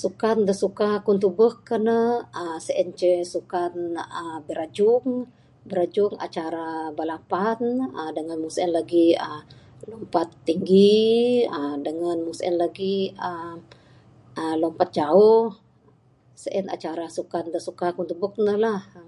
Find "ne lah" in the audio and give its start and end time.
18.46-18.80